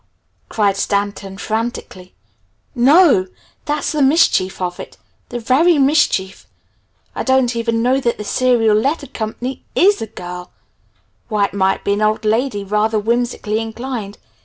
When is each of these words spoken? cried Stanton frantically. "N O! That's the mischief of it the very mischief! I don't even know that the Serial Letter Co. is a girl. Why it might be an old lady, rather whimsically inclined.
cried 0.49 0.75
Stanton 0.75 1.37
frantically. 1.37 2.15
"N 2.75 2.89
O! 2.89 3.27
That's 3.65 3.91
the 3.91 4.01
mischief 4.01 4.59
of 4.59 4.79
it 4.79 4.97
the 5.29 5.37
very 5.39 5.77
mischief! 5.77 6.47
I 7.13 7.21
don't 7.21 7.55
even 7.55 7.83
know 7.83 7.99
that 7.99 8.17
the 8.17 8.23
Serial 8.23 8.75
Letter 8.75 9.05
Co. 9.05 9.35
is 9.75 10.01
a 10.01 10.07
girl. 10.07 10.51
Why 11.27 11.45
it 11.45 11.53
might 11.53 11.83
be 11.83 11.93
an 11.93 12.01
old 12.01 12.25
lady, 12.25 12.63
rather 12.63 12.97
whimsically 12.97 13.59
inclined. 13.59 14.17